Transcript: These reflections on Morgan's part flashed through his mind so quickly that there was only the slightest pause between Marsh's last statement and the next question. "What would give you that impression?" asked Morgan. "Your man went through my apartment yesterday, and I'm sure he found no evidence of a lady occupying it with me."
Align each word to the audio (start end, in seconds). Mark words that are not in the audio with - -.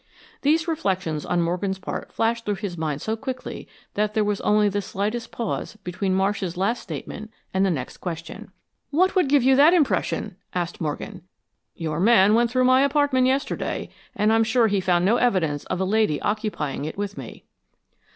These 0.41 0.67
reflections 0.67 1.27
on 1.27 1.43
Morgan's 1.43 1.77
part 1.77 2.11
flashed 2.11 2.43
through 2.43 2.55
his 2.55 2.75
mind 2.75 3.03
so 3.03 3.15
quickly 3.15 3.67
that 3.93 4.15
there 4.15 4.23
was 4.23 4.41
only 4.41 4.67
the 4.67 4.81
slightest 4.81 5.31
pause 5.31 5.75
between 5.83 6.15
Marsh's 6.15 6.57
last 6.57 6.81
statement 6.81 7.29
and 7.53 7.63
the 7.63 7.69
next 7.69 7.97
question. 7.97 8.49
"What 8.89 9.13
would 9.13 9.29
give 9.29 9.43
you 9.43 9.55
that 9.57 9.75
impression?" 9.75 10.37
asked 10.55 10.81
Morgan. 10.81 11.21
"Your 11.75 11.99
man 11.99 12.33
went 12.33 12.49
through 12.49 12.63
my 12.65 12.81
apartment 12.81 13.27
yesterday, 13.27 13.89
and 14.15 14.33
I'm 14.33 14.43
sure 14.43 14.65
he 14.65 14.81
found 14.81 15.05
no 15.05 15.17
evidence 15.17 15.65
of 15.65 15.79
a 15.79 15.85
lady 15.85 16.19
occupying 16.23 16.85
it 16.85 16.97
with 16.97 17.15
me." 17.15 17.45